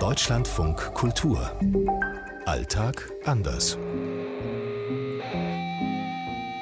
[0.00, 1.52] Deutschlandfunk Kultur.
[2.46, 3.76] Alltag anders.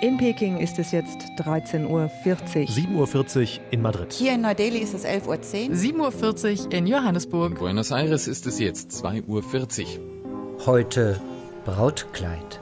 [0.01, 2.11] In Peking ist es jetzt 13.40 Uhr.
[2.25, 4.13] 7.40 Uhr in Madrid.
[4.13, 6.09] Hier in Neu-Delhi ist es 11.10 Uhr.
[6.11, 7.53] 7.40 Uhr in Johannesburg.
[7.53, 10.67] In Buenos Aires ist es jetzt 2.40 Uhr.
[10.67, 11.21] Heute
[11.65, 12.61] Brautkleid.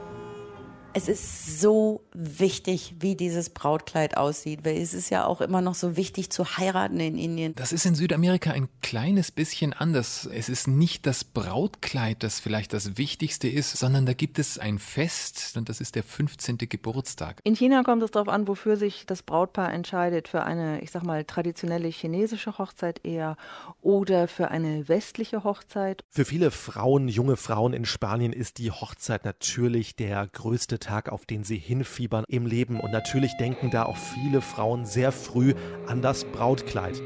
[0.97, 5.75] Es ist so wichtig, wie dieses Brautkleid aussieht, weil es ist ja auch immer noch
[5.75, 7.55] so wichtig zu heiraten in Indien.
[7.55, 10.27] Das ist in Südamerika ein kleines bisschen anders.
[10.33, 14.79] Es ist nicht das Brautkleid, das vielleicht das Wichtigste ist, sondern da gibt es ein
[14.79, 16.57] Fest und das ist der 15.
[16.57, 17.43] Geburtstag.
[17.45, 20.29] In China kommt es darauf an, wofür sich das Brautpaar entscheidet.
[20.29, 23.37] Für eine, ich sag mal, traditionelle chinesische Hochzeit eher
[23.83, 26.05] oder für eine westliche Hochzeit.
[26.09, 31.27] Für viele Frauen, junge Frauen in Spanien ist die Hochzeit natürlich der größte Tag, auf
[31.27, 32.81] den sie hinfiebern im Leben.
[32.81, 35.55] Und natürlich denken da auch viele Frauen sehr früh
[35.87, 37.03] an das Brautkleid.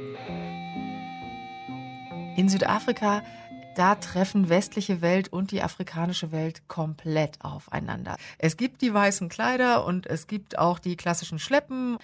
[2.37, 3.23] In Südafrika
[3.77, 8.17] da treffen westliche Welt und die afrikanische Welt komplett aufeinander.
[8.39, 11.97] Es gibt die weißen Kleider und es gibt auch die klassischen Schleppen.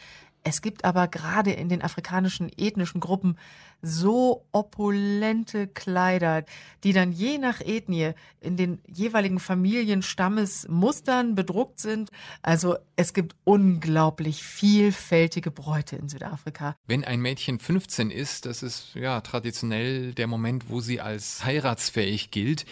[0.48, 3.36] Es gibt aber gerade in den afrikanischen ethnischen Gruppen
[3.82, 6.44] so opulente Kleider,
[6.84, 12.10] die dann je nach Ethnie in den jeweiligen Familienstammesmustern bedruckt sind.
[12.42, 16.76] Also es gibt unglaublich vielfältige Bräute in Südafrika.
[16.86, 22.30] Wenn ein Mädchen 15 ist, das ist ja traditionell der Moment, wo sie als heiratsfähig
[22.30, 22.66] gilt.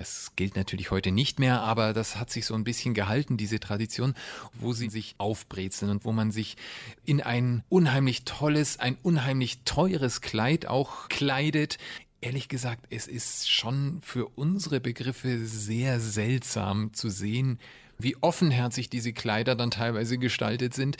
[0.00, 3.60] Das gilt natürlich heute nicht mehr, aber das hat sich so ein bisschen gehalten, diese
[3.60, 4.14] Tradition,
[4.54, 6.56] wo sie sich aufbrezeln und wo man sich
[7.04, 11.76] in ein unheimlich tolles, ein unheimlich teures Kleid auch kleidet.
[12.22, 17.58] Ehrlich gesagt, es ist schon für unsere Begriffe sehr seltsam zu sehen,
[18.02, 20.96] wie offenherzig diese Kleider dann teilweise gestaltet sind,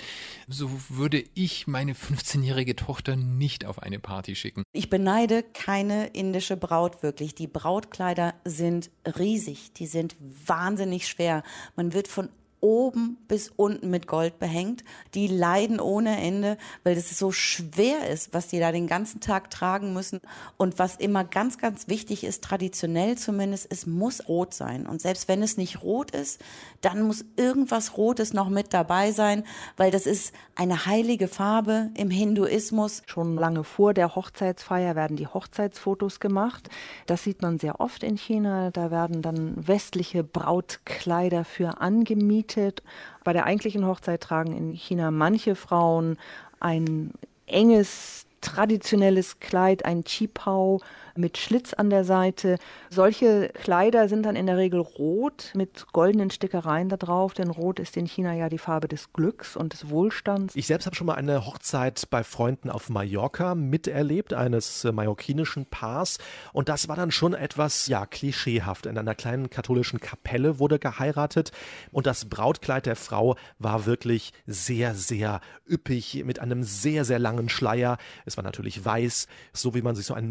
[0.49, 4.63] so würde ich meine 15-jährige Tochter nicht auf eine Party schicken.
[4.73, 7.35] Ich beneide keine indische Braut wirklich.
[7.35, 11.43] Die Brautkleider sind riesig, die sind wahnsinnig schwer.
[11.77, 12.29] Man wird von
[12.61, 14.85] oben bis unten mit Gold behängt.
[15.15, 19.51] Die leiden ohne Ende, weil es so schwer ist, was die da den ganzen Tag
[19.51, 20.21] tragen müssen.
[20.57, 24.87] Und was immer ganz, ganz wichtig ist, traditionell zumindest, es muss rot sein.
[24.87, 26.41] Und selbst wenn es nicht rot ist,
[26.81, 29.45] dann muss irgendwas Rotes noch mit dabei sein,
[29.77, 33.03] weil das ist eine heilige Farbe im Hinduismus.
[33.07, 36.69] Schon lange vor der Hochzeitsfeier werden die Hochzeitsfotos gemacht.
[37.07, 38.71] Das sieht man sehr oft in China.
[38.71, 42.83] Da werden dann westliche Brautkleider für angemietet verbreitet.
[43.25, 46.17] Bei der eigentlichen Hochzeit tragen in China manche Frauen
[46.59, 47.13] ein
[47.47, 50.81] enges traditionelles Kleid, ein Qipao
[51.21, 52.59] mit Schlitz an der Seite.
[52.89, 57.79] Solche Kleider sind dann in der Regel rot mit goldenen Stickereien da drauf, denn rot
[57.79, 60.57] ist in China ja die Farbe des Glücks und des Wohlstands.
[60.57, 65.67] Ich selbst habe schon mal eine Hochzeit bei Freunden auf Mallorca miterlebt, eines äh, mallorquinischen
[65.67, 66.19] Paars.
[66.53, 68.87] Und das war dann schon etwas, ja, klischeehaft.
[68.87, 71.53] In einer kleinen katholischen Kapelle wurde geheiratet
[71.93, 77.49] und das Brautkleid der Frau war wirklich sehr, sehr üppig mit einem sehr, sehr langen
[77.49, 77.99] Schleier.
[78.25, 80.31] Es war natürlich weiß, so wie man sich so ein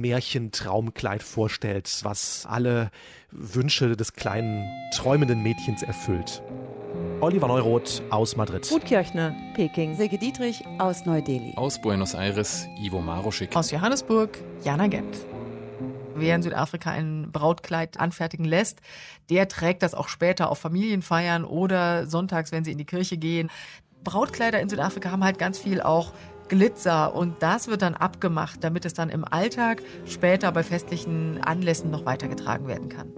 [0.79, 2.91] Märchentraumkleid vorstellt, was alle
[3.31, 6.41] Wünsche des kleinen träumenden Mädchens erfüllt.
[7.22, 8.67] Oliver Neuroth aus Madrid.
[8.67, 9.95] Gutkirchner, Peking.
[9.95, 11.53] Silke Dietrich aus Neu-Delhi.
[11.56, 13.56] Aus Buenos Aires, Ivo Maroschik.
[13.56, 15.18] Aus Johannesburg, Jana Gent.
[16.19, 18.81] Wer in Südafrika ein Brautkleid anfertigen lässt,
[19.30, 23.50] der trägt das auch später auf Familienfeiern oder sonntags, wenn sie in die Kirche gehen.
[24.03, 26.13] Brautkleider in Südafrika haben halt ganz viel auch
[26.47, 31.91] Glitzer und das wird dann abgemacht, damit es dann im Alltag später bei festlichen Anlässen
[31.91, 33.13] noch weitergetragen werden kann.